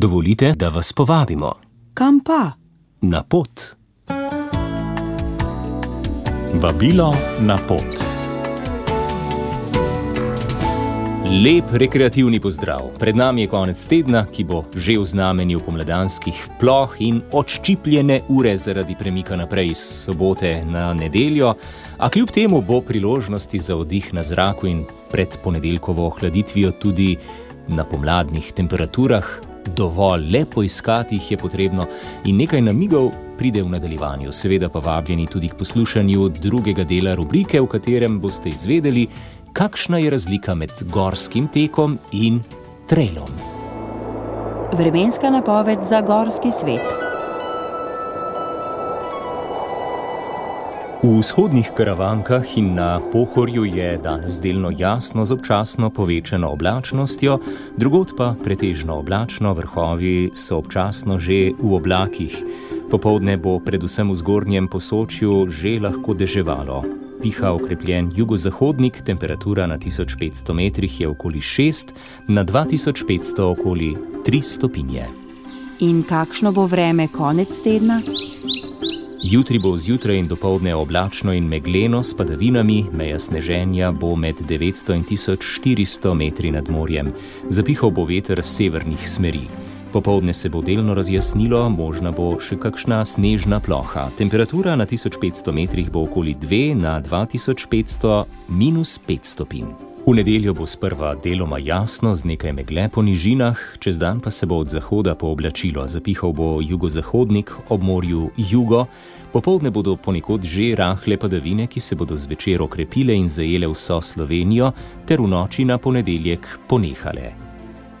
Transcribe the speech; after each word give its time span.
Dovolite, 0.00 0.52
da 0.52 0.68
vas 0.68 0.92
povabimo 0.92 1.52
Kam 1.94 2.20
pa? 2.20 2.52
na 3.00 3.22
pot. 3.22 3.50
Vabilo 6.54 7.14
na 7.40 7.58
pot. 7.68 7.84
Lep 11.44 11.64
rekreativni 11.72 12.40
pozdrav. 12.40 12.80
Pred 12.98 13.16
nami 13.16 13.42
je 13.42 13.48
konec 13.48 13.86
tedna, 13.86 14.26
ki 14.26 14.44
bo 14.44 14.64
že 14.76 14.98
v 14.98 15.06
znamenju 15.06 15.60
pomladanskih 15.66 16.46
ploh 16.60 16.94
in 16.98 17.18
odščipljene 17.32 18.20
ure 18.28 18.56
zaradi 18.56 18.94
premika 18.98 19.36
naprej 19.36 19.70
iz 19.70 19.78
sobote 19.78 20.62
na 20.64 20.94
nedeljo, 20.94 21.54
a 21.98 22.08
kljub 22.08 22.30
temu 22.30 22.62
bo 22.62 22.80
priložnosti 22.80 23.58
za 23.58 23.76
oddih 23.76 24.14
na 24.14 24.22
zraku 24.22 24.66
in 24.66 24.86
pred 25.10 25.38
ponedeljkovo 25.42 26.06
ohladitvijo 26.06 26.70
tudi 26.70 27.16
na 27.68 27.84
pomladnih 27.84 28.52
temperaturah. 28.52 29.57
Dovolj 29.76 30.28
le 30.32 30.44
poiskati 30.44 31.14
jih 31.16 31.30
je 31.30 31.38
potrebno 31.38 31.86
in 32.24 32.36
nekaj 32.36 32.62
namigov 32.62 33.10
pride 33.38 33.62
v 33.62 33.70
nadaljevanju. 33.70 34.32
Seveda 34.32 34.68
pa 34.68 34.78
vabljeni 34.78 35.26
tudi 35.26 35.48
k 35.48 35.58
poslušanju 35.58 36.28
drugega 36.28 36.84
dela 36.84 37.14
rubrike, 37.14 37.60
v 37.60 37.66
katerem 37.66 38.20
boste 38.20 38.48
izvedeli, 38.48 39.06
kakšna 39.52 39.98
je 39.98 40.10
razlika 40.10 40.54
med 40.54 40.70
gorskim 40.90 41.48
tekom 41.48 41.98
in 42.12 42.42
trailom. 42.86 43.30
Vremenska 44.72 45.30
napoved 45.30 45.78
za 45.82 46.00
gorski 46.00 46.50
svet. 46.50 47.07
V 50.98 51.22
vzhodnih 51.22 51.70
karavankah 51.78 52.58
in 52.58 52.74
na 52.74 52.98
Pohorju 53.12 53.64
je 53.64 53.98
danes 54.02 54.40
delno 54.42 54.72
jasno 54.74 55.22
z 55.24 55.32
občasno 55.32 55.90
povečano 55.90 56.50
oblačnostjo, 56.50 57.38
drugod 57.76 58.16
pa 58.18 58.34
pretežno 58.44 58.98
oblačno, 58.98 59.54
vrhovi 59.54 60.30
so 60.34 60.58
občasno 60.58 61.18
že 61.22 61.54
v 61.54 61.70
oblakih. 61.74 62.42
Popovdne 62.90 63.38
bo 63.38 63.60
predvsem 63.62 64.10
v 64.10 64.16
zgornjem 64.18 64.66
posočju 64.66 65.46
že 65.46 65.78
lahko 65.78 66.18
deževalo. 66.18 66.82
Piha 67.22 67.54
okrepljen 67.54 68.10
jugozahodnik, 68.16 68.98
temperatura 69.06 69.70
na 69.70 69.78
1500 69.78 70.50
metrih 70.50 71.00
je 71.00 71.06
okoli 71.08 71.38
6, 71.38 71.94
na 72.26 72.42
2500 72.42 73.46
okoli 73.46 73.94
3 74.26 74.42
stopinje. 74.42 75.06
In 75.78 76.02
kakšno 76.02 76.50
bo 76.50 76.66
vreme 76.66 77.06
konec 77.06 77.54
tedna? 77.62 78.02
Jutri 79.30 79.58
bo 79.58 79.76
zjutraj 79.76 80.16
in 80.16 80.28
dopoledne 80.28 80.74
oblačno 80.74 81.32
in 81.32 81.44
megleno 81.44 82.02
s 82.02 82.14
padavinami, 82.16 82.84
meja 82.92 83.18
sneženja 83.18 83.90
bo 83.92 84.16
med 84.16 84.36
900 84.40 84.94
in 84.94 85.04
1400 85.04 86.14
metri 86.14 86.50
nad 86.50 86.70
morjem. 86.70 87.12
Zapihal 87.48 87.90
bo 87.90 88.04
veter 88.04 88.40
severnih 88.42 89.10
smeri. 89.10 89.42
Popovdne 89.92 90.34
se 90.34 90.48
bo 90.48 90.62
delno 90.62 90.94
razjasnilo, 90.94 91.68
možna 91.68 92.12
bo 92.12 92.38
še 92.40 92.56
kakšna 92.56 93.02
snežna 93.04 93.60
ploha. 93.60 94.06
Temperatura 94.16 94.76
na 94.76 94.86
1500 94.86 95.52
metrih 95.52 95.90
bo 95.90 96.06
okoli 96.08 96.34
2, 96.34 96.74
na 96.80 96.96
2500 97.02 98.24
minus 98.48 98.96
5 99.08 99.32
stopinj. 99.34 99.87
V 100.08 100.14
nedeljo 100.16 100.54
bo 100.54 100.64
sprva 100.66 101.12
deloma 101.20 101.58
jasno 101.60 102.14
z 102.16 102.24
nekaj 102.24 102.52
megle 102.56 102.88
po 102.88 103.02
nižinah, 103.04 103.58
čez 103.78 103.98
dan 104.00 104.20
pa 104.24 104.30
se 104.30 104.46
bo 104.46 104.56
od 104.56 104.68
zahoda 104.72 105.12
pooblačilo, 105.14 105.84
zapihal 105.84 106.32
bo 106.32 106.62
jugozahodnik 106.64 107.50
ob 107.68 107.82
morju 107.82 108.30
jugo, 108.36 108.86
popovdne 109.32 109.70
bodo 109.70 109.96
ponekod 109.96 110.44
že 110.48 110.72
rahle 110.80 111.18
padavine, 111.20 111.66
ki 111.66 111.80
se 111.80 111.94
bodo 111.94 112.16
zvečer 112.16 112.62
okrepile 112.62 113.12
in 113.12 113.28
zajele 113.28 113.68
vso 113.68 114.00
Slovenijo, 114.00 114.72
ter 115.04 115.20
v 115.20 115.28
noči 115.28 115.64
na 115.64 115.76
ponedeljek 115.78 116.58
ponehale. 116.68 117.34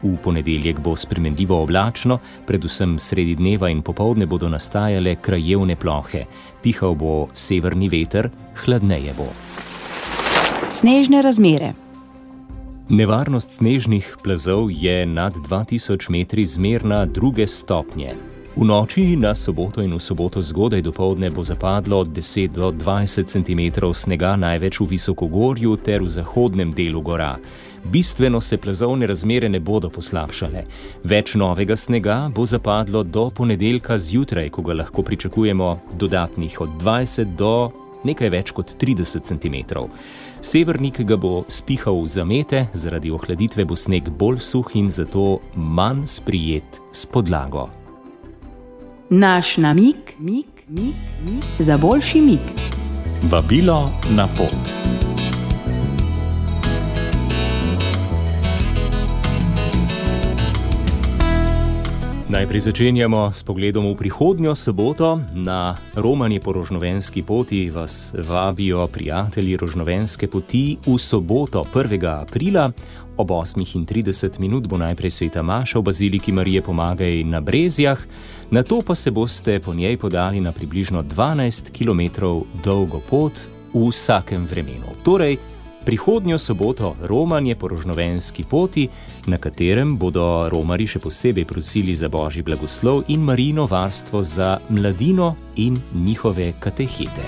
V 0.02 0.16
ponedeljek 0.16 0.80
bo 0.80 0.96
spremenljivo 0.96 1.60
oblačno, 1.62 2.18
predvsem 2.46 2.96
sredi 2.98 3.34
dneva 3.34 3.68
in 3.68 3.82
popovdne 3.82 4.26
bodo 4.26 4.48
nastajale 4.48 5.16
krajevne 5.20 5.76
plohe, 5.76 6.24
pihal 6.62 6.96
bo 6.96 7.28
severni 7.34 7.88
veter, 7.88 8.30
hladneje 8.64 9.12
bo. 9.12 9.28
Snežne 10.72 11.20
razmere. 11.22 11.87
Nevarnost 12.88 13.50
snežnih 13.50 14.16
plazov 14.24 14.70
je 14.72 15.06
nad 15.06 15.34
2000 15.36 16.10
metri 16.10 16.46
zmerna 16.46 17.04
druge 17.06 17.46
stopnje. 17.46 18.14
V 18.56 18.64
noči 18.64 19.16
na 19.16 19.34
soboto 19.34 19.82
in 19.84 19.92
v 19.92 20.00
soboto 20.00 20.40
zgodaj 20.42 20.80
do 20.82 20.92
povdne 20.92 21.28
bo 21.30 21.44
zapadlo 21.44 21.98
od 22.00 22.08
10 22.08 22.48
do 22.48 22.72
20 22.72 23.28
cm 23.28 23.92
snega, 23.92 24.36
največ 24.36 24.80
v 24.80 24.86
visokogorju 24.86 25.76
ter 25.76 26.00
v 26.02 26.08
zahodnem 26.08 26.72
delu 26.72 27.02
gora. 27.04 27.36
Bistveno 27.84 28.40
se 28.40 28.56
plazovne 28.56 29.06
razmere 29.06 29.48
ne 29.48 29.60
bodo 29.60 29.90
poslabšale. 29.90 30.64
Več 31.04 31.34
novega 31.34 31.76
snega 31.76 32.30
bo 32.34 32.46
zapadlo 32.46 33.02
do 33.04 33.28
ponedeljka 33.30 33.98
zjutraj, 33.98 34.48
ko 34.48 34.62
ga 34.62 34.72
lahko 34.72 35.02
pričakujemo 35.02 35.80
dodatnih 35.92 36.60
od 36.60 36.80
20 36.80 37.36
do 37.36 37.70
nekaj 38.08 38.30
več 38.32 38.52
kot 38.56 38.74
30 38.80 39.28
cm. 39.28 39.56
Severnik 40.40 41.02
ga 41.08 41.18
bo 41.20 41.42
spihal 41.50 42.02
v 42.04 42.12
zamete, 42.12 42.64
zaradi 42.74 43.12
ohladitve 43.14 43.66
bo 43.68 43.76
sneg 43.76 44.10
bolj 44.10 44.40
suh 44.44 44.76
in 44.78 44.90
zato 44.90 45.40
manj 45.54 46.06
sprijet 46.18 46.80
s 46.92 47.06
podlago. 47.06 47.68
Naš 49.10 49.56
namik, 49.56 50.16
mik, 50.18 50.66
mik, 50.68 51.06
mik 51.24 51.62
za 51.64 51.78
boljši 51.80 52.20
mik. 52.20 52.66
Vabilo 53.30 53.88
na 54.14 54.28
pot. 54.38 54.77
Najprej 62.28 62.60
začenjamo 62.60 63.32
s 63.32 63.40
pogledom 63.40 63.88
v 63.88 64.04
prihodnjo 64.04 64.52
soboto. 64.52 65.16
Na 65.32 65.72
romani 65.96 66.36
po 66.36 66.52
rožnovenski 66.52 67.24
poti 67.24 67.70
vas 67.72 68.12
vabijo 68.12 68.84
prijatelji 68.86 69.56
rožnovenske 69.56 70.28
poti 70.28 70.76
v 70.76 70.98
soboto 71.00 71.64
1. 71.64 71.96
aprila. 72.04 72.68
Ob 73.16 73.32
8.30 73.32 74.40
minut 74.44 74.68
bo 74.68 74.76
najprej 74.76 75.10
sveta 75.10 75.40
Maša 75.40 75.80
v 75.80 75.88
baziliki 75.88 76.28
Marije 76.28 76.60
Pomagaj 76.60 77.24
na 77.24 77.40
Brezjah, 77.40 77.96
na 78.50 78.62
to 78.62 78.84
pa 78.84 78.94
se 78.94 79.10
boste 79.10 79.56
po 79.60 79.72
njej 79.72 79.96
podali 79.96 80.40
na 80.40 80.52
približno 80.52 81.02
12 81.02 81.72
km 81.72 82.28
dolgo 82.60 83.00
pot 83.08 83.32
v 83.72 83.88
vsakem 83.88 84.44
vremenu. 84.44 84.92
Torej, 85.00 85.40
prihodnjo 85.88 86.38
soboto 86.38 86.96
romanje 87.02 87.54
po 87.54 87.68
rožnovenski 87.68 88.44
poti, 88.44 88.88
na 89.26 89.38
katerem 89.38 89.94
bodo 89.96 90.48
romari 90.52 90.84
še 90.84 91.00
posebej 91.00 91.46
prosili 91.48 91.94
za 91.96 92.10
božji 92.12 92.44
blagoslov 92.44 93.06
in 93.08 93.24
marino 93.24 93.64
varstvo 93.64 94.20
za 94.22 94.58
mladino 94.68 95.30
in 95.56 95.80
njihove 95.94 96.52
katehete. 96.60 97.24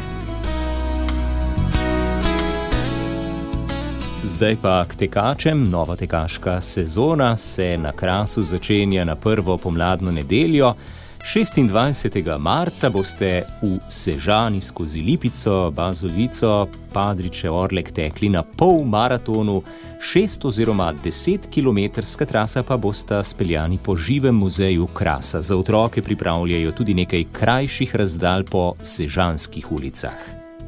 Zdaj 4.29 4.57
pa 4.61 4.85
k 4.85 4.97
tekačem. 5.07 5.65
Nova 5.71 5.97
tekaška 5.97 6.61
sezona 6.61 7.37
se 7.37 7.79
na 7.81 7.93
krasu 7.93 8.43
začenja 8.43 9.05
na 9.05 9.17
prvo 9.17 9.57
pomladno 9.57 10.13
nedeljo. 10.13 10.75
26. 11.23 12.39
marca 12.39 12.91
boste 12.91 13.45
v 13.63 13.79
Sežani 13.89 14.61
skozi 14.61 15.03
Lipico, 15.03 15.71
Bazovico, 15.71 16.69
Padriče, 16.93 17.51
Orlek 17.51 17.93
tekli 17.93 18.29
na 18.29 18.43
pol 18.43 18.85
maratonu, 18.85 19.63
6 20.01 20.49
oziroma 20.49 20.95
10 21.05 21.53
km 21.53 22.01
trasa 22.27 22.63
pa 22.63 22.77
bosta 22.77 23.23
speljani 23.25 23.79
po 23.79 23.97
živem 23.97 24.35
muzeju 24.35 24.87
Krasa. 24.87 25.41
Za 25.41 25.57
otroke 25.57 26.03
pripravljajo 26.03 26.73
tudi 26.73 26.95
nekaj 26.95 27.25
krajših 27.33 27.97
razdalj 27.97 28.45
po 28.51 28.75
sežanskih 28.83 29.73
ulicah. 29.73 30.19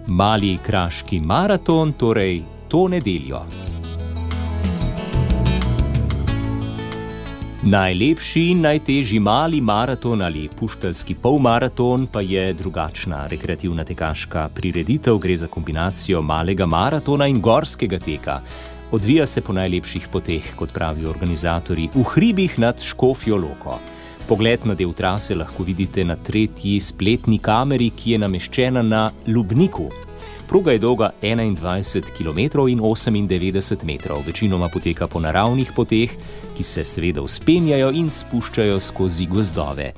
Mali 0.06 0.58
kraški 0.66 1.20
maraton, 1.20 1.92
torej 1.92 2.42
to 2.68 2.88
nedeljo. 2.88 3.81
Najlepši 7.62 8.40
in 8.50 8.60
najtežji 8.60 9.20
mali 9.22 9.60
maraton 9.60 10.22
ali 10.22 10.48
pušteljski 10.58 11.14
polmaraton 11.14 12.08
pa 12.12 12.20
je 12.20 12.52
drugačna 12.52 13.26
rekreativna 13.26 13.84
tekaška 13.84 14.48
prireditev. 14.54 15.18
Gre 15.18 15.36
za 15.36 15.46
kombinacijo 15.46 16.22
malega 16.22 16.66
maratona 16.66 17.26
in 17.26 17.40
gorskega 17.40 17.98
teka. 17.98 18.40
Odvija 18.90 19.26
se 19.26 19.40
po 19.40 19.52
najlepših 19.52 20.08
poteh, 20.12 20.54
kot 20.56 20.72
pravijo 20.72 21.10
organizatori, 21.10 21.88
v 21.94 22.02
hribih 22.02 22.58
nad 22.58 22.82
Škofijo 22.82 23.36
Loko. 23.36 23.78
Pogled 24.28 24.66
na 24.66 24.74
del 24.74 24.92
trase 24.92 25.34
lahko 25.34 25.62
vidite 25.62 26.04
na 26.04 26.16
tretji 26.16 26.80
spletni 26.80 27.38
kameri, 27.38 27.90
ki 27.90 28.10
je 28.10 28.18
nameščena 28.18 28.82
na 28.82 29.10
Lubniku. 29.26 29.86
Proga 30.52 30.72
je 30.72 30.78
dolga 30.78 31.10
21 31.22 32.02
km 32.16 32.68
in 32.68 32.80
98 32.80 33.84
metrov, 33.84 34.22
večinoma 34.26 34.68
poteka 34.68 35.06
po 35.06 35.20
naravnih 35.20 35.70
poteh, 35.76 36.10
ki 36.56 36.62
se 36.62 36.84
seveda 36.84 37.22
vzpenjajo 37.24 37.88
in 37.96 38.10
spuščajo 38.10 38.80
skozi 38.80 39.26
gozdove. 39.26 39.92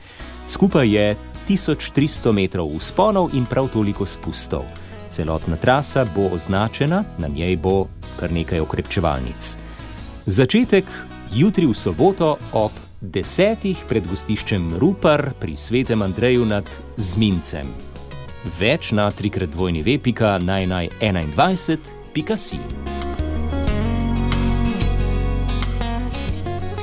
Skupaj 0.47 0.89
je 0.95 1.17
1300 1.49 2.33
metrov 2.33 2.71
vzponov 2.79 3.35
in 3.35 3.49
prav 3.51 3.67
toliko 3.73 4.07
spustov. 4.07 4.63
Celotna 5.09 5.57
trasa 5.57 6.05
bo 6.15 6.29
označena, 6.31 7.03
na 7.19 7.29
njej 7.29 7.57
bo 7.57 7.89
kar 8.21 8.31
nekaj 8.33 8.61
okrepčevalnic. 8.61 9.57
Začetek 10.27 10.85
jutri 11.35 11.67
v 11.67 11.75
soboto 11.75 12.37
ob 12.53 12.71
desetih 13.01 13.83
pred 13.89 14.07
gostiščem 14.07 14.79
Rupar 14.79 15.33
pri 15.41 15.57
svetem 15.57 16.03
Andreju 16.03 16.47
nad 16.47 16.71
Zmincem. 16.97 17.94
Več 18.45 18.93
na 18.93 19.11
trikrat 19.11 19.49
dvojni 19.49 19.83
vepika 19.83 20.39
naj 20.39 20.67
naj 20.69 20.89
21.si. 21.01 22.61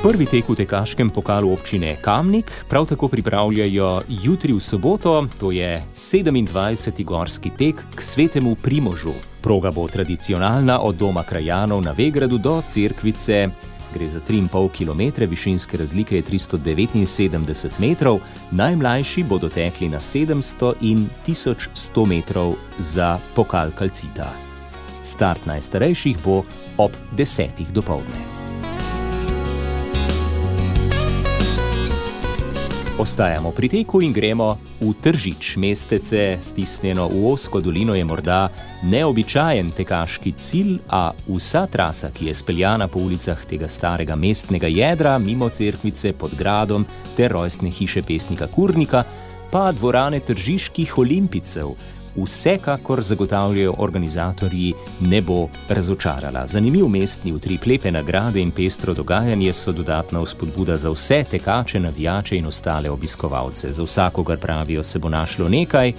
Prvi 0.02 0.26
tek 0.26 0.48
v 0.50 0.58
tekaškem 0.58 1.14
pokalu 1.14 1.54
občine 1.54 1.94
Kamnik 2.02 2.50
prav 2.66 2.90
tako 2.90 3.06
pripravljajo 3.06 4.02
jutri 4.10 4.50
v 4.50 4.58
soboto, 4.58 5.28
to 5.38 5.52
je 5.54 5.78
27. 5.94 7.06
gorski 7.06 7.54
tek 7.54 7.78
k 7.96 8.02
svetemu 8.02 8.56
Primožu. 8.58 9.14
Proga 9.46 9.70
bo 9.70 9.86
tradicionalna 9.86 10.82
od 10.82 10.98
doma 10.98 11.22
krajanov 11.22 11.86
na 11.86 11.94
Vegradu 11.94 12.42
do 12.42 12.62
Cerkvice. 12.66 13.50
Gre 13.94 14.08
za 14.10 14.20
3,5 14.20 14.70
km, 14.72 15.30
višinske 15.30 15.78
razlike 15.78 16.16
je 16.16 16.24
379 16.24 17.80
metrov, 17.80 18.20
najmlajši 18.52 19.24
bodo 19.24 19.50
tekli 19.50 19.90
na 19.90 20.00
700 20.00 20.74
in 20.82 21.10
1100 21.28 22.06
metrov 22.08 22.56
za 22.78 23.20
pokal 23.36 23.72
kalcita. 23.72 24.32
Start 25.04 25.46
najstarejših 25.46 26.18
bo 26.24 26.44
ob 26.78 26.92
10. 27.18 27.72
dopoledne. 27.72 28.41
Ostajamo 33.00 33.52
pri 33.56 33.70
teku 33.70 34.02
in 34.04 34.12
gremo 34.12 34.60
v 34.84 34.92
Tržič. 34.92 35.56
Mestece, 35.56 36.38
stisnjeno 36.44 37.08
v 37.08 37.24
osko 37.32 37.62
dolino, 37.64 37.96
je 37.96 38.04
morda 38.04 38.52
neobičajen 38.84 39.72
tekaški 39.72 40.34
cilj, 40.36 40.76
a 40.92 41.16
vsa 41.28 41.64
trasa, 41.72 42.12
ki 42.12 42.28
je 42.28 42.36
speljana 42.36 42.92
po 42.92 43.00
ulicah 43.00 43.40
tega 43.48 43.72
starega 43.72 44.16
mestnega 44.20 44.68
jedra, 44.68 45.16
mimo 45.18 45.50
cerkvice 45.50 46.12
pod 46.14 46.36
gradom 46.36 46.86
ter 47.16 47.32
rojstne 47.32 47.72
hiše 47.72 48.04
pesnika 48.04 48.52
Kurnika, 48.52 49.04
pa 49.52 49.72
dvorane 49.72 50.20
tržiških 50.20 50.98
olimpicev, 50.98 51.72
vsekakor 52.16 53.02
zagotavljajo 53.02 53.76
organizatorji, 53.78 54.74
ne 55.00 55.22
bo 55.22 55.48
razočarala. 55.70 56.48
Zanimiv 56.48 56.88
mestni 56.88 57.34
utrip, 57.34 57.66
lepe 57.66 57.92
nagrade 57.92 58.42
in 58.42 58.52
pestro 58.52 58.94
dogajanje 58.94 59.54
so 59.54 59.72
dodatna 59.72 60.22
vzpodbuda 60.22 60.78
za 60.78 60.90
vse 60.90 61.24
tekače, 61.32 61.80
navijače 61.80 62.38
in 62.38 62.46
ostale 62.46 62.90
obiskovalce. 62.90 63.74
Za 63.74 63.84
vsakogar 63.84 64.38
pravijo, 64.38 64.84
se 64.84 65.00
bo 65.00 65.10
našlo 65.10 65.50
nekaj. 65.50 65.94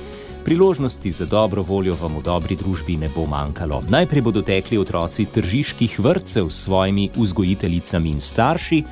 Priložnosti 0.44 1.10
za 1.10 1.26
dobro 1.26 1.62
voljo 1.62 1.94
vam 2.00 2.16
v 2.18 2.22
dobri 2.22 2.56
družbi 2.56 2.96
ne 2.96 3.08
bo 3.14 3.26
manjkalo. 3.26 3.82
Najprej 3.88 4.22
bodo 4.22 4.42
tekli 4.42 4.78
otroci 4.78 5.26
tržiških 5.26 6.00
vrtcev 6.00 6.48
s 6.50 6.64
svojimi 6.64 7.10
vzgojiteljicami 7.16 8.10
in 8.10 8.20
starši, 8.20 8.82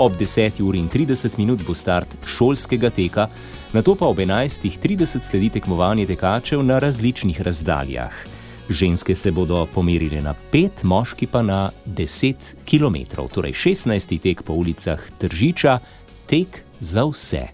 ob 0.00 0.16
10.30 0.16 1.64
bo 1.66 1.74
start 1.74 2.16
šolskega 2.26 2.90
teka, 2.90 3.28
na 3.72 3.82
to 3.82 3.94
pa 3.94 4.06
ob 4.06 4.18
11.30 4.18 5.20
sledi 5.20 5.50
tekmovanje 5.50 6.06
tekačev 6.06 6.62
na 6.64 6.78
različnih 6.78 7.40
razdaljah. 7.40 8.12
Ženske 8.68 9.14
se 9.14 9.30
bodo 9.30 9.66
pomerile 9.74 10.22
na 10.22 10.34
5, 10.52 10.68
moški 10.82 11.26
pa 11.26 11.42
na 11.42 11.70
10 11.86 12.34
km, 12.64 13.26
torej 13.34 13.52
16. 13.52 14.18
tek 14.22 14.42
po 14.42 14.52
ulicah 14.52 15.00
Tržiča, 15.18 15.78
tek 16.26 16.62
za 16.80 17.04
vse. 17.04 17.48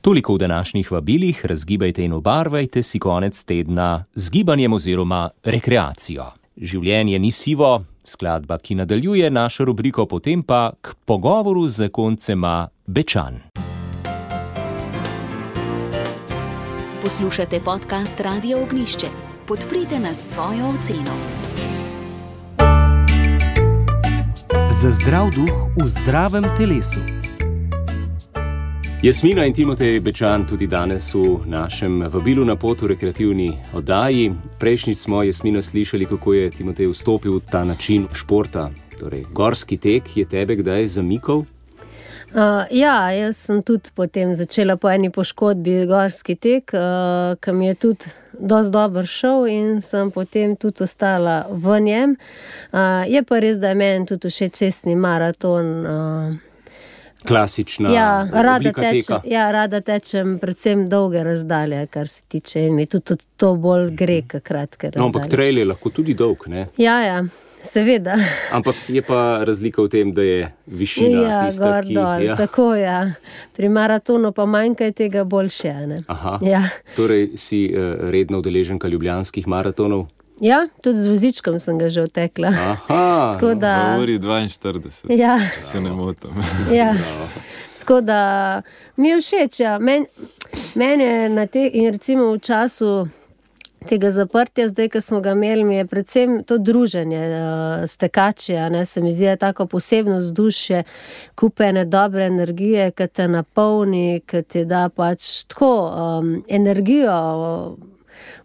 Toliko 0.00 0.34
v 0.34 0.38
današnjih 0.38 0.92
vabilih, 0.92 1.46
razgibajte 1.46 2.04
in 2.04 2.12
obarvajte 2.12 2.82
si 2.82 2.98
konec 2.98 3.44
tedna 3.44 4.04
z 4.14 4.30
gibanjem 4.30 4.72
oziroma 4.72 5.30
rekreacijo. 5.44 6.24
Življenje 6.56 7.18
ni 7.18 7.30
sivo, 7.32 7.84
skladba, 8.04 8.58
ki 8.58 8.74
nadaljuje 8.74 9.30
našo 9.30 9.64
rubriko, 9.64 10.06
potem 10.06 10.42
pa 10.42 10.72
k 10.80 10.94
pogovoru 11.04 11.68
z 11.68 11.88
koncema 11.88 12.68
Bečan. 12.86 13.40
Poslušate 17.02 17.60
podcast 17.64 18.20
Radio 18.20 18.62
Ognišče. 18.62 19.06
Podprite 19.46 19.98
nas 19.98 20.16
s 20.16 20.32
svojo 20.32 20.68
oceno. 20.68 21.14
Za 24.82 24.90
zdrav 24.90 25.30
duh 25.30 25.84
v 25.84 25.88
zdravem 25.88 26.44
telesu. 26.58 27.21
Jasmina 29.02 29.44
in 29.44 29.52
Timotej 29.52 30.00
Bečan 30.00 30.44
tudi 30.46 30.66
danes 30.66 31.14
v 31.14 31.42
našem 31.46 32.04
vabilu 32.06 32.44
na 32.44 32.54
potu 32.56 32.86
rekreativni 32.86 33.50
oddaji. 33.74 34.30
Prejšnjič 34.58 34.98
smo 34.98 35.22
Jasmina 35.22 35.62
slišali, 35.62 36.06
kako 36.06 36.32
je 36.32 36.50
Timotej 36.50 36.86
vstopil 36.86 37.34
v 37.36 37.40
ta 37.50 37.64
način 37.64 38.06
športa. 38.14 38.70
Torej, 39.00 39.24
gorski 39.32 39.76
tek 39.76 40.16
je 40.16 40.24
tebe 40.24 40.54
kdaj 40.56 40.86
zamikal? 40.86 41.42
Uh, 41.42 42.62
ja, 42.70 43.10
jaz 43.10 43.36
sem 43.36 43.58
tudi 43.62 43.90
potem 43.94 44.34
začela 44.34 44.76
po 44.76 44.86
eni 44.90 45.10
poškodbi 45.10 45.82
gorski 45.90 46.38
tek, 46.38 46.70
uh, 46.70 47.34
ki 47.42 47.52
mi 47.52 47.66
je 47.66 47.74
tudi 47.74 48.14
dosti 48.38 48.72
dobro 48.72 49.02
šel 49.06 49.46
in 49.50 49.80
sem 49.80 50.14
potem 50.14 50.54
tudi 50.56 50.86
ostala 50.86 51.50
v 51.50 51.80
njem. 51.80 52.16
Uh, 52.70 53.02
je 53.10 53.26
pa 53.26 53.42
res, 53.42 53.58
da 53.58 53.74
je 53.74 53.82
meni 53.82 54.06
tudi 54.06 54.30
še 54.30 54.48
cestni 54.48 54.94
maraton. 54.94 55.74
Uh, 55.82 56.51
Klasična. 57.26 57.92
Ja 57.92 58.26
rada, 58.32 58.72
tečem, 58.72 59.16
ja, 59.24 59.50
rada 59.50 59.80
tečem, 59.80 60.38
predvsem 60.38 60.86
dolge 60.88 61.22
razdalje, 61.24 61.86
kar 61.86 62.08
se 62.08 62.22
tiče. 62.28 62.66
In 62.66 62.74
mi 62.74 62.86
tudi 62.86 63.16
to 63.36 63.54
bolj 63.56 63.90
gre, 63.96 64.22
kratke. 64.28 64.92
No, 64.96 65.06
ampak 65.10 65.30
trail 65.30 65.58
je 65.58 65.64
lahko 65.64 65.90
tudi 65.90 66.14
dolg. 66.14 66.46
Ne? 66.48 66.66
Ja, 66.76 67.00
ja. 67.04 67.22
Seveda. 67.62 68.16
Ampak 68.50 68.74
je 68.90 69.02
pa 69.06 69.44
razlika 69.46 69.84
v 69.86 69.88
tem, 69.88 70.08
da 70.10 70.22
je 70.22 70.48
višina 70.66 71.20
ja, 71.22 71.36
tista, 71.46 71.68
gor, 71.68 71.86
ki 71.86 71.94
dol, 71.94 72.24
ja. 72.26 72.36
tako 72.36 72.72
je. 72.74 72.82
Ja. 72.82 73.02
Pri 73.54 73.68
maratonu 73.70 74.32
pa 74.34 74.46
manjka 74.50 74.90
tega 74.90 75.22
boljše. 75.24 75.74
Ja. 76.42 76.62
Torej, 76.96 77.36
si 77.38 77.68
uh, 77.70 78.10
redno 78.10 78.42
udeleženka 78.42 78.90
ljubljanskih 78.90 79.46
maratonov? 79.46 80.08
Ja, 80.40 80.68
tudi 80.82 80.98
z 80.98 81.08
vozičkom 81.08 81.58
sem 81.58 81.78
ga 81.78 81.90
že 81.90 82.02
otekla. 82.02 82.48
Aha, 82.48 83.32
Tako 83.34 83.54
da, 83.54 83.94
Govori 83.94 84.18
42, 84.18 85.10
ja, 85.18 85.38
če 85.58 85.64
se 85.64 85.80
ne 85.80 85.92
motim. 85.92 86.30
ja. 86.80 86.94
Tako 87.78 88.00
da 88.00 88.62
mi 88.96 89.08
je 89.08 89.20
všeč. 89.20 89.60
Ja. 89.60 89.78
Meni 89.78 90.06
men 90.74 91.00
je 91.00 91.28
na 91.28 91.46
te 91.46 91.70
in 91.72 91.92
recimo 91.92 92.32
v 92.32 92.38
času. 92.38 93.08
Tega 93.82 94.12
zaprtja, 94.14 94.68
zdaj, 94.68 94.88
ki 94.94 95.00
smo 95.02 95.18
ga 95.20 95.32
imeli, 95.34 95.64
mi 95.64 95.74
je 95.74 95.86
predvsem 95.90 96.44
to 96.46 96.58
druženje 96.58 97.18
uh, 97.18 97.82
s 97.82 97.96
tekači. 97.98 98.54
Ne, 98.70 98.84
se 98.86 99.00
mi 99.02 99.10
zdi, 99.12 99.24
da 99.24 99.30
je 99.30 99.36
tako 99.36 99.66
posebno 99.66 100.18
vzdušje, 100.18 100.84
kupene 101.34 101.84
dobre 101.84 102.28
energije, 102.30 102.90
ki 102.90 103.06
te 103.08 103.26
napolni, 103.28 104.20
ki 104.26 104.42
ti 104.42 104.62
da 104.64 104.86
pač 104.88 105.42
tako 105.50 105.72
um, 105.90 106.44
energijo, 106.48 107.18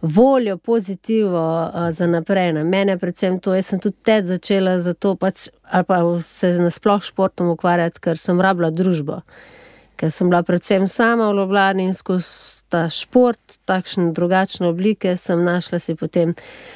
voljo, 0.02 0.58
pozitivo 0.58 1.44
uh, 1.68 1.92
za 1.92 2.08
naprej. 2.08 2.54
Na 2.54 2.64
mene, 2.64 2.98
predvsem 2.98 3.40
to, 3.40 3.56
jaz 3.56 3.74
sem 3.74 3.80
tudi 3.80 3.98
ted 4.04 4.26
začela 4.26 4.80
za 4.80 4.94
to, 4.94 5.16
pač, 5.16 5.50
ali 5.64 5.84
pa 5.88 6.02
se 6.22 6.54
nasploh 6.60 7.04
športom 7.04 7.54
ukvarjati, 7.56 8.02
ker 8.02 8.18
sem 8.18 8.42
rabila 8.42 8.72
družbo 8.72 9.22
ker 9.98 10.12
sem 10.14 10.30
bila 10.30 10.44
predvsem 10.46 10.88
sama 10.88 11.32
v 11.32 11.38
Ljubljani 11.40 11.88
in 11.90 11.94
skozi 11.98 12.64
ta 12.70 12.86
šport, 12.92 13.58
takšne 13.66 14.12
drugačne 14.14 14.68
oblike, 14.70 15.16
sem 15.18 15.42
našla 15.44 15.80
si 15.80 15.96
potem 15.96 16.34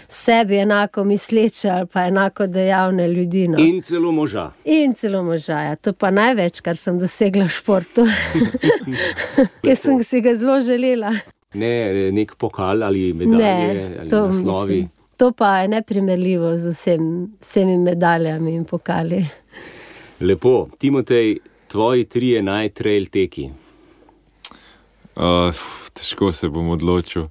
sebi 0.09 0.61
enako 0.63 1.03
misleče 1.05 1.69
ali 1.69 1.87
pa 1.87 2.05
enako 2.07 2.47
dejavne 2.47 3.07
ljudi. 3.07 3.47
No. 3.47 3.59
In 3.59 3.81
celo 3.81 4.11
moža. 4.11 4.51
In 4.65 4.93
celo 4.93 5.23
moža, 5.23 5.59
ja. 5.67 5.75
to 5.75 5.93
pa 5.93 6.11
največ, 6.11 6.61
kar 6.65 6.77
sem 6.77 6.99
dosegla 6.99 7.45
v 7.45 7.53
športu, 7.53 8.07
ker 9.65 9.77
sem 9.77 10.03
si 10.03 10.21
ga 10.21 10.35
zelo 10.35 10.61
želela. 10.65 11.13
Ne 11.53 12.11
nek 12.11 12.35
pokal 12.35 12.83
ali 12.83 13.13
medalje 13.13 13.37
Ne, 13.37 13.95
ali 13.99 14.09
to 14.09 14.25
naslovi. 14.25 14.75
mislim. 14.75 14.89
To 15.17 15.31
pa 15.31 15.57
je 15.57 15.67
neprimerljivo 15.67 16.57
z 16.57 16.71
vsem, 16.71 17.27
vsemi 17.41 17.77
medaljami 17.77 18.53
in 18.55 18.65
pokali. 18.65 19.25
Lepo, 20.19 20.67
Timotej, 20.77 21.37
tvoji 21.67 22.05
trije 22.05 22.41
najtrail 22.43 23.05
teki. 23.05 23.49
Uh, 25.15 25.55
težko 25.93 26.31
se 26.31 26.49
bom 26.49 26.69
odločil. 26.69 27.27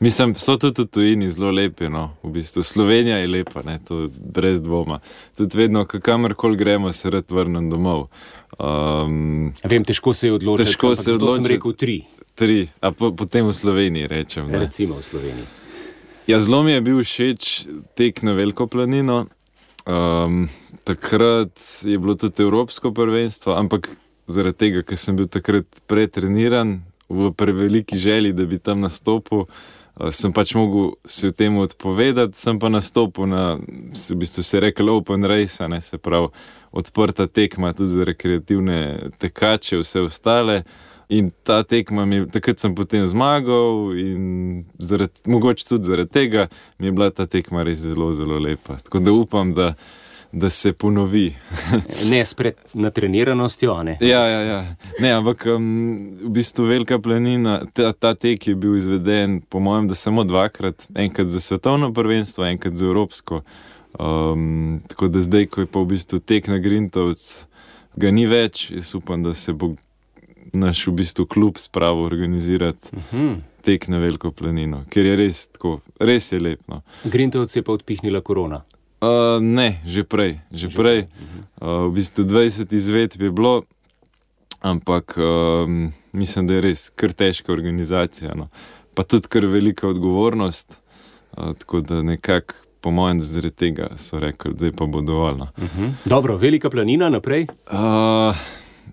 Mislim, 0.00 0.34
so 0.34 0.56
tudi 0.56 0.82
v 0.82 0.86
tujini 0.86 1.30
zelo 1.30 1.50
lepi. 1.50 1.88
No? 1.88 2.16
V 2.22 2.30
bistvu. 2.30 2.62
Slovenija 2.62 3.18
je 3.18 3.28
lepa, 3.28 3.62
ne? 3.62 3.78
to 3.88 4.08
brez 4.10 4.62
dvoma. 4.62 5.00
Tudi 5.36 5.58
vedno, 5.58 5.84
kamorkoli 5.86 6.56
gremo, 6.56 6.92
se 6.92 7.10
rad 7.10 7.24
vrnem 7.30 7.70
domov. 7.70 8.08
Um, 8.58 9.52
Vem, 9.70 9.84
težko 9.84 10.14
se 10.14 10.26
je 10.26 10.32
odločiti. 10.32 10.70
Težko 10.70 10.96
se 10.96 11.10
je 11.10 11.14
zato 11.14 11.26
sem 11.26 11.32
odločiti. 11.32 11.54
rekel 11.54 11.72
tri, 11.72 12.02
tri, 12.34 12.68
a 12.80 12.90
po, 12.90 13.12
potem 13.14 13.46
v 13.46 13.54
Sloveniji 13.54 14.06
rečem. 14.10 14.50
ne. 14.50 14.58
recimo 14.58 14.98
v 14.98 15.04
Sloveniji. 15.04 15.46
Ja, 16.26 16.40
zelo 16.40 16.62
mi 16.62 16.72
je 16.72 16.80
bil 16.80 16.98
všeč 17.04 17.68
tek 17.94 18.22
na 18.22 18.32
Veliko 18.32 18.66
planino. 18.66 19.26
Um, 19.84 20.48
takrat 20.84 21.52
je 21.84 21.98
bilo 21.98 22.16
tudi 22.16 22.42
Evropsko 22.42 22.96
prvenstvo, 22.96 23.52
ampak 23.52 23.92
zaradi 24.26 24.56
tega, 24.56 24.80
ker 24.82 24.96
sem 24.96 25.16
bil 25.16 25.28
takrat 25.28 25.68
pretreniran, 25.86 26.80
v 27.08 27.28
preveliki 27.36 28.00
želji, 28.00 28.32
da 28.32 28.46
bi 28.48 28.56
tam 28.58 28.80
nastopil, 28.80 29.44
uh, 29.44 30.08
sem 30.08 30.32
pač 30.32 30.54
mogel 30.56 30.96
se 31.04 31.28
v 31.28 31.36
tem 31.36 31.58
odpovedati, 31.60 32.38
sem 32.38 32.56
pa 32.58 32.72
nastopil 32.72 33.28
na, 33.28 33.60
v 33.92 34.16
bistvu 34.16 34.42
se 34.42 34.60
rekel, 34.64 34.88
open 34.88 35.28
race, 35.28 35.68
ne, 35.68 35.80
se 35.84 36.00
pravi, 36.00 36.32
odprta 36.72 37.28
tekma 37.28 37.76
tudi 37.76 37.92
za 37.92 38.08
rekreativne 38.08 39.12
tekače, 39.20 39.78
vse 39.84 40.00
ostale. 40.08 40.64
In 41.08 41.30
ta 41.42 41.62
tekma, 41.62 42.06
mi, 42.08 42.22
takrat 42.32 42.60
sem 42.60 42.74
potem 42.74 43.04
zmagal, 43.06 43.92
in 43.98 44.64
zaradi, 44.78 45.26
mogoče 45.28 45.66
tudi 45.68 45.84
zaradi 45.84 46.10
tega 46.10 46.48
mi 46.78 46.88
je 46.88 46.92
bila 46.92 47.10
ta 47.10 47.26
tekma 47.26 47.62
res 47.62 47.84
zelo, 47.84 48.12
zelo 48.12 48.38
lepa. 48.38 48.78
Tako 48.86 48.98
da 49.04 49.12
upam, 49.12 49.52
da, 49.54 49.74
da 50.32 50.50
se 50.50 50.72
ponovi. 50.72 51.34
ne 52.10 52.24
spred 52.24 52.54
na 52.74 52.90
treniranostjo. 52.90 53.76
Ne? 53.82 53.98
Ja, 54.00 54.24
ja, 54.26 54.40
ja. 54.40 54.76
Ne, 55.00 55.12
ampak 55.12 55.46
um, 55.46 56.16
v 56.24 56.32
bistvu 56.40 56.64
velika 56.72 56.98
planina, 56.98 57.60
ta, 57.72 57.92
ta 57.92 58.14
tek 58.14 58.48
je 58.48 58.56
bil 58.56 58.76
izveden, 58.76 59.42
po 59.48 59.60
mojem, 59.60 59.88
da 59.88 59.94
samo 59.94 60.24
dvakrat, 60.24 60.88
enkrat 60.94 61.28
za 61.28 61.40
svetovno 61.40 61.92
prvenstvo, 61.92 62.48
enkrat 62.48 62.74
za 62.74 62.86
evropsko. 62.86 63.42
Um, 63.98 64.82
tako 64.88 65.08
da 65.08 65.20
zdaj, 65.20 65.46
ko 65.46 65.60
je 65.60 65.66
pa 65.66 65.84
v 65.84 65.92
bistvu 65.92 66.18
tek 66.18 66.48
na 66.48 66.58
Grintovc, 66.58 67.46
ga 67.94 68.10
ni 68.10 68.24
več, 68.26 68.70
jaz 68.72 68.94
upam, 68.96 69.22
da 69.22 69.34
se 69.36 69.52
bo 69.52 69.74
naš 70.54 70.86
v 70.86 70.92
bistvu 70.92 71.26
klub 71.26 71.56
spravo 71.58 72.04
organizirati. 72.04 72.88
Uh 72.92 72.98
Mhm. 73.14 73.26
-huh. 73.26 73.40
Tek 73.62 73.88
na 73.88 73.98
veliko 73.98 74.30
planino, 74.30 74.84
ker 74.90 75.06
je 75.06 75.16
res 75.16 75.48
tako, 75.48 75.80
res 76.00 76.32
je 76.32 76.40
lepo. 76.40 76.64
No. 76.68 76.82
Grintovc 77.04 77.56
je 77.56 77.62
pa 77.62 77.72
odpihnila 77.72 78.20
korona. 78.20 78.62
Uh, 79.00 79.08
ne, 79.42 79.80
že 79.86 80.02
prej. 80.04 80.40
Že 80.52 80.68
že 80.68 80.76
prej. 80.76 80.98
Uh, 81.60 81.68
v 81.88 81.92
bistvu 81.94 82.24
20 82.24 82.74
izvedb 82.74 83.22
je 83.22 83.30
bilo, 83.30 83.62
ampak 84.60 85.16
um, 85.16 85.92
mislim, 86.12 86.46
da 86.46 86.54
je 86.54 86.60
res 86.60 86.90
kar 86.90 87.12
težka 87.12 87.52
organizacija. 87.52 88.34
No. 88.34 88.48
Pa 88.94 89.02
tudi 89.02 89.28
kar 89.28 89.46
velika 89.46 89.88
odgovornost. 89.88 90.80
Uh, 91.36 91.52
tako 91.54 91.80
da 91.80 92.02
nekako, 92.02 92.54
po 92.80 92.90
mojem, 92.90 93.20
zaradi 93.20 93.50
tega 93.54 93.96
so 93.96 94.20
rekli, 94.20 94.54
da 94.54 94.66
je 94.66 94.72
pa 94.72 94.86
bo 94.86 95.00
dovolj. 95.00 95.36
No. 95.36 95.48
Uh 95.56 95.64
-huh. 95.64 95.90
Dobro, 96.04 96.36
velika 96.36 96.70
planina 96.70 97.08
naprej. 97.08 97.46
Uh, 97.72 98.36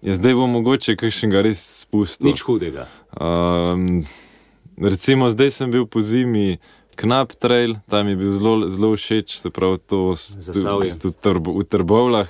ja, 0.01 0.15
zdaj 0.17 0.35
bo 0.37 0.47
mogoče 0.47 0.95
kakšnega 0.99 1.41
res 1.45 1.61
spustil. 1.85 2.31
Nič 2.31 2.43
hudega. 2.45 2.87
Um, 3.15 4.03
recimo, 4.77 5.29
zdaj 5.29 5.51
sem 5.51 5.73
bil 5.73 5.85
po 5.85 6.01
zimi. 6.01 6.59
Knap 6.99 7.31
trail, 7.39 7.79
tam 7.89 8.11
je 8.11 8.15
bil 8.19 8.31
zelo, 8.35 8.69
zelo 8.69 8.91
všeč, 8.99 9.39
se 9.39 9.49
pravi, 9.49 9.79
to 9.89 10.13
Zasavje. 10.13 10.91
v, 10.91 11.11
trbo, 11.23 11.55
v 11.57 11.63
Trbovlah. 11.63 12.29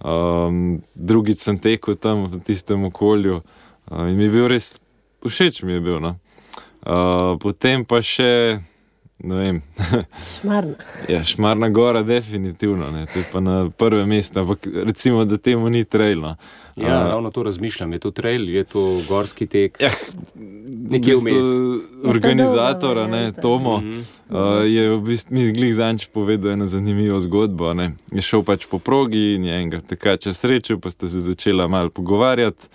Um, 0.00 0.80
drugič 0.94 1.42
sem 1.42 1.58
tekel 1.58 1.98
tam 1.98 2.30
v 2.30 2.40
tistem 2.46 2.86
okolju 2.88 3.42
uh, 3.42 4.06
in 4.06 4.14
mi 4.16 4.30
je 4.30 4.32
bil 4.32 4.46
res 4.48 4.78
všeč, 5.26 5.66
mi 5.66 5.76
je 5.76 5.82
bil. 5.82 5.98
No. 6.00 6.14
Uh, 6.86 7.34
potem 7.42 7.82
pa 7.84 7.98
še, 7.98 8.62
ne 9.18 9.34
vem, 9.34 9.62
Šmarna. 10.40 10.74
ja, 11.12 11.24
Šmarna 11.24 11.68
Gora, 11.68 12.02
definitivno, 12.02 12.90
ne, 12.90 13.06
to 13.06 13.18
je 13.18 13.24
pa 13.32 13.40
na 13.40 13.70
prvem 13.70 14.08
mestu, 14.08 14.40
ampak 14.40 14.68
recimo, 14.84 15.24
da 15.24 15.36
temu 15.36 15.70
ni 15.70 15.84
trail. 15.84 16.20
No. 16.20 16.36
Ja, 16.76 17.04
Uh, 17.04 17.10
ravno 17.10 17.30
to 17.30 17.42
razmišljam. 17.42 17.92
Je 17.92 17.98
to 17.98 18.10
trail, 18.10 18.48
je 18.48 18.64
to 18.64 19.00
gorski 19.08 19.46
tek. 19.46 19.80
Ja, 19.80 19.90
Nekje 20.90 21.16
v 21.16 21.24
bistvu 21.24 21.38
vmes. 21.38 22.14
Organizatora, 22.14 23.00
dolga 23.02 23.16
ne, 23.16 23.16
varianta. 23.16 23.42
Tomo, 23.42 23.74
uh, 23.74 24.38
je 24.66 24.90
v 24.90 25.00
bistvu 25.02 25.34
mi 25.34 25.44
zglih 25.44 25.74
zanč 25.74 26.06
povedal 26.06 26.52
eno 26.52 26.66
zanimivo 26.66 27.20
zgodbo. 27.20 27.74
Ne. 27.74 27.90
Je 28.14 28.22
šel 28.22 28.44
pač 28.46 28.68
po 28.70 28.78
progi 28.78 29.34
in 29.34 29.44
je 29.44 29.58
enega 29.58 29.80
tekača 29.80 30.32
srečal, 30.32 30.78
pa 30.78 30.90
sta 30.90 31.08
se 31.08 31.20
začela 31.20 31.66
malo 31.68 31.90
pogovarjati. 31.90 32.70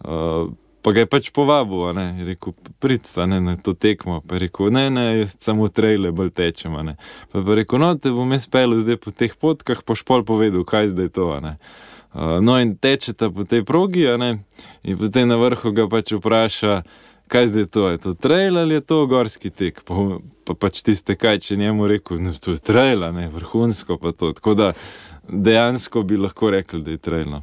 Uh, 0.00 0.48
pa 0.82 0.92
ga 0.92 1.04
je 1.04 1.08
pač 1.10 1.30
povabil, 1.34 1.84
a 1.88 1.92
ne, 1.94 2.06
je 2.18 2.26
rekel, 2.32 2.54
pridsta 2.82 3.26
ne, 3.30 3.38
na 3.40 3.54
to 3.56 3.74
tekmo. 3.74 4.20
Pa 4.26 4.36
je 4.36 4.46
rekel, 4.46 4.72
ne, 4.74 4.88
ne, 4.90 5.06
samo 5.30 5.68
trajle 5.70 6.10
bolj 6.12 6.32
tečem. 6.34 6.74
a 6.76 6.82
ne. 6.82 6.96
Pa 7.32 7.38
je 7.38 7.56
rekel, 7.62 7.78
no, 7.78 7.94
te 7.94 8.10
bom 8.10 8.34
jaz 8.34 8.48
pel 8.50 8.74
zdaj 8.82 8.98
po 8.98 9.14
teh 9.14 9.36
potkah, 9.38 9.84
pa 9.86 9.94
špol 9.94 10.26
povedal, 10.26 10.66
kaj 10.66 10.92
zdaj 10.92 11.12
to. 11.14 11.30
Uh, 11.32 12.42
no, 12.42 12.58
in 12.58 12.74
tečeta 12.76 13.30
po 13.30 13.46
tej 13.48 13.64
progi, 13.64 14.04
in 14.10 14.98
potem 14.98 15.30
na 15.30 15.38
vrhu 15.38 15.72
ga 15.72 15.86
pač 15.88 16.12
vpraša, 16.18 16.82
kaj 17.30 17.46
zdaj 17.48 17.66
to 17.72 17.88
je, 17.88 17.96
to 17.98 18.10
trail 18.12 18.58
ali 18.58 18.74
je 18.74 18.82
to 18.84 19.06
gorski 19.06 19.50
tek. 19.50 19.80
Pa, 19.86 20.18
pa 20.44 20.58
pač 20.58 20.82
tiste, 20.82 21.14
kaj 21.14 21.40
če 21.46 21.56
njemu 21.56 21.86
rekel, 21.88 22.18
no, 22.20 22.34
to 22.34 22.58
je 22.58 22.60
trail, 22.60 23.06
a 23.06 23.14
ne 23.14 23.30
vrhunsko 23.30 23.96
pa 24.02 24.12
to. 24.12 24.34
Tako 24.34 24.58
da 24.58 24.68
dejansko 25.30 26.02
bi 26.02 26.18
lahko 26.18 26.50
rekli, 26.50 26.82
da 26.82 26.90
je 26.90 26.98
trail. 26.98 27.30
no. 27.30 27.42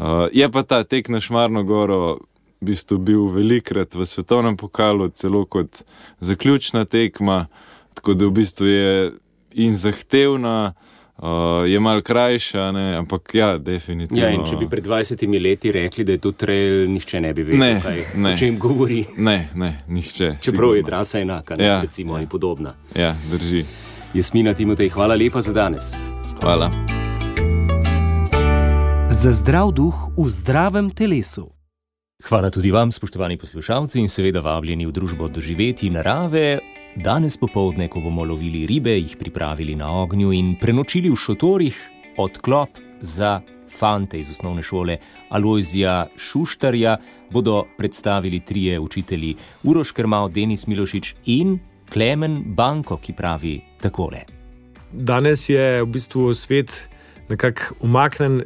Uh, 0.00 0.26
je 0.32 0.48
pa 0.48 0.62
ta 0.62 0.82
tek 0.84 1.12
na 1.12 1.20
Šmarno 1.20 1.62
goro. 1.62 2.18
V 2.60 2.66
bistvu 2.66 2.98
bil 2.98 3.22
velikrat 3.26 3.94
v 3.94 4.04
svetovnem 4.04 4.56
pokalu, 4.56 5.08
celo 5.10 5.44
kot 5.44 5.82
zaključna 6.20 6.84
tekma, 6.84 7.46
tako 7.94 8.14
da 8.14 8.26
v 8.26 8.30
bistvu 8.32 8.66
je 8.66 9.12
in 9.54 9.72
zahtevna, 9.74 10.72
uh, 11.16 11.24
je 11.66 11.80
mal 11.80 12.02
krajša, 12.02 12.72
ne, 12.72 12.96
ampak 12.96 13.34
ja, 13.34 13.58
definitivno. 13.58 14.22
Ja, 14.22 14.28
in 14.30 14.44
če 14.44 14.56
bi 14.56 14.68
pred 14.68 14.84
20 14.84 15.40
leti 15.40 15.72
rekli, 15.72 16.04
da 16.04 16.12
je 16.12 16.18
to 16.18 16.32
trail, 16.32 16.84
nihče 16.88 17.20
ne 17.20 17.32
bi 17.32 17.42
vedel, 17.42 17.58
Ne, 17.58 17.80
kaj, 17.80 18.04
ne. 18.16 18.32
o 18.32 18.36
čem 18.36 18.58
govori. 18.58 19.04
Ne, 19.18 19.48
ne, 19.54 19.82
nihče. 19.88 20.36
Čeprav 20.40 20.74
je 20.74 20.82
sigurno. 20.82 20.86
trasa 20.86 21.18
enaka, 21.18 21.56
ne, 21.56 21.64
Ja, 21.64 21.80
recimo, 21.80 22.16
ja. 22.16 22.22
in 22.22 22.28
podobna. 22.28 22.74
Ja, 22.94 23.16
drži. 23.30 23.64
Jasmina 24.14 24.54
Timotej, 24.54 24.88
hvala 24.88 25.14
lepa 25.14 25.40
za 25.40 25.52
danes. 25.52 25.94
Hvala. 26.40 26.70
Za 29.10 29.32
zdrav 29.32 29.72
duh 29.72 29.94
v 30.16 30.28
zdravem 30.28 30.90
telesu. 30.90 31.48
Hvala 32.20 32.50
tudi 32.50 32.70
vam, 32.70 32.92
spoštovani 32.92 33.36
poslušalci, 33.40 34.00
in 34.00 34.08
seveda 34.08 34.42
vabljeni 34.44 34.84
v 34.86 34.92
družbo 34.92 35.28
doživeti 35.28 35.88
narave. 35.90 36.58
Danes 36.96 37.38
popovdne, 37.40 37.88
ko 37.88 38.02
bomo 38.04 38.26
lovili 38.28 38.66
ribe, 38.68 38.92
jih 38.98 39.16
pripravili 39.16 39.72
na 39.76 39.88
ognju 40.02 40.32
in 40.32 40.52
prenočili 40.60 41.08
v 41.10 41.16
šotorih, 41.16 41.78
odklop 42.20 42.76
za 43.00 43.40
fante 43.72 44.20
iz 44.20 44.30
osnovne 44.30 44.62
šole 44.62 44.98
Alojzija 45.30 46.10
Šuštarja, 46.16 46.98
bodo 47.32 47.64
predstavili 47.78 48.40
trije 48.40 48.78
učitelji: 48.78 49.34
Uroš 49.62 49.92
Krmal, 49.92 50.28
Denis 50.28 50.66
Milošič 50.66 51.14
in 51.24 51.58
Klemen 51.92 52.42
Banko, 52.46 52.96
ki 52.96 53.12
pravi 53.12 53.60
takole. 53.80 54.26
danes 54.92 55.48
je 55.48 55.82
v 55.82 55.86
bistvu 55.86 56.34
svet 56.34 56.90
nekako 57.28 57.74
umaknjen 57.80 58.42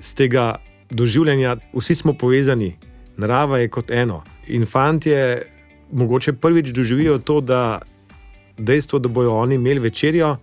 z 0.00 0.14
tega 0.14 0.56
doživljanja. 0.90 1.56
Vsi 1.72 1.94
smo 1.94 2.12
povezani, 2.12 2.76
narava 3.16 3.58
je 3.58 3.68
kot 3.68 3.90
eno. 3.90 4.22
In 4.46 4.66
fantje 4.66 5.42
mogoče 5.92 6.32
prvič 6.32 6.72
doživijo 6.74 7.18
to, 7.18 7.40
da 7.40 7.80
dejstvo, 8.58 8.98
da 8.98 9.08
bodo 9.08 9.34
oni 9.34 9.54
imeli 9.54 9.80
večerjo, 9.80 10.36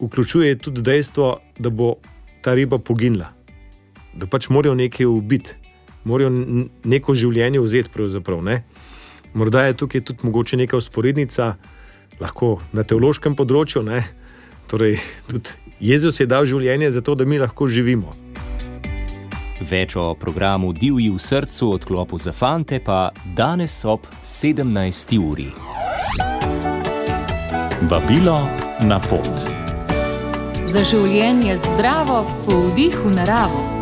vključuje 0.00 0.58
tudi 0.58 0.82
dejstvo, 0.82 1.38
da 1.58 1.70
bo 1.70 1.94
ta 2.42 2.54
riba 2.54 2.78
poginila. 2.78 3.32
Da 4.14 4.26
pač 4.26 4.48
morajo 4.48 4.74
nekaj 4.74 5.06
ubiti, 5.06 5.54
morajo 6.04 6.30
neko 6.84 7.14
življenje 7.14 7.60
vzeti. 7.60 7.90
ne. 8.42 8.64
Morda 9.34 9.66
je 9.66 9.74
tukaj 9.74 10.00
tudi 10.00 10.18
mogoče 10.22 10.56
neka 10.56 10.76
usporednica, 10.76 11.56
lahko 12.20 12.60
na 12.72 12.82
teološkem 12.82 13.34
področju. 13.34 13.82
Torej, 14.66 14.98
tudi 15.28 15.50
Jezus 15.80 16.20
je 16.20 16.26
dal 16.26 16.46
življenje 16.46 16.90
zato, 16.90 17.14
da 17.14 17.24
mi 17.24 17.38
lahko 17.38 17.68
živimo. 17.68 18.23
Več 19.64 19.96
o 19.96 20.12
programu 20.14 20.72
Divji 20.72 21.08
v 21.10 21.18
srcu, 21.18 21.70
odklopu 21.72 22.18
za 22.18 22.32
fante, 22.32 22.80
pa 22.84 23.10
danes 23.24 23.84
ob 23.84 24.06
17. 24.22 25.18
uri. 25.18 25.48
Vabilo 27.88 28.38
na 28.84 29.00
pot. 29.08 29.30
Za 30.68 30.84
življenje 30.84 31.56
zdravo, 31.56 32.24
po 32.44 32.60
vdihu 32.68 33.12
naravo. 33.14 33.73